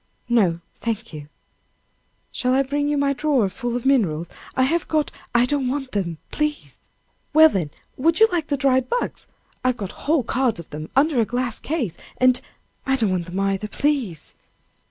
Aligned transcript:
"No, 0.29 0.61
thank 0.79 1.13
you." 1.13 1.29
"Shall 2.31 2.55
I 2.55 2.63
bring 2.63 2.87
you 2.87 2.97
my 2.97 3.13
drawer 3.13 3.47
full 3.49 3.75
of 3.75 3.85
minerals? 3.85 4.29
I 4.57 4.63
have 4.63 4.87
got" 4.87 5.11
"I 5.35 5.45
don't 5.45 5.67
want 5.67 5.91
them, 5.91 6.17
please." 6.31 6.79
"Well, 7.33 7.49
then, 7.49 7.69
would 7.97 8.19
you 8.19 8.27
like 8.31 8.47
the 8.47 8.57
dried 8.57 8.89
bugs? 8.89 9.27
I've 9.63 9.77
got 9.77 9.91
whole 10.09 10.23
cards 10.23 10.59
of 10.59 10.71
them 10.71 10.89
under 10.95 11.19
a 11.21 11.25
glass 11.25 11.59
case, 11.59 11.97
and" 12.17 12.41
"I 12.87 12.95
don't 12.95 13.11
want 13.11 13.27
them 13.27 13.39
either, 13.41 13.67
please." 13.67 14.33